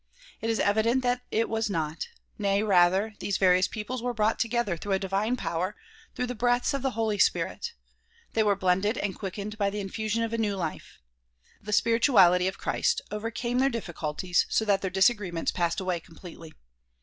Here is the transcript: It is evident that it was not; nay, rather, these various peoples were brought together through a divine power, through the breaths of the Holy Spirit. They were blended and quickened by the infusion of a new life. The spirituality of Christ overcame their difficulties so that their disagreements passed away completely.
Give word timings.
It 0.41 0.49
is 0.49 0.59
evident 0.59 1.03
that 1.03 1.21
it 1.29 1.47
was 1.47 1.69
not; 1.69 2.07
nay, 2.39 2.63
rather, 2.63 3.13
these 3.19 3.37
various 3.37 3.67
peoples 3.67 4.01
were 4.01 4.15
brought 4.15 4.39
together 4.39 4.75
through 4.75 4.93
a 4.93 4.97
divine 4.97 5.37
power, 5.37 5.75
through 6.15 6.25
the 6.25 6.33
breaths 6.33 6.73
of 6.73 6.81
the 6.81 6.97
Holy 6.97 7.19
Spirit. 7.19 7.73
They 8.33 8.41
were 8.41 8.55
blended 8.55 8.97
and 8.97 9.13
quickened 9.15 9.59
by 9.59 9.69
the 9.69 9.79
infusion 9.79 10.23
of 10.23 10.33
a 10.33 10.39
new 10.39 10.55
life. 10.55 10.97
The 11.61 11.71
spirituality 11.71 12.47
of 12.47 12.57
Christ 12.57 13.01
overcame 13.11 13.59
their 13.59 13.69
difficulties 13.69 14.47
so 14.49 14.65
that 14.65 14.81
their 14.81 14.89
disagreements 14.89 15.51
passed 15.51 15.79
away 15.79 15.99
completely. 15.99 16.55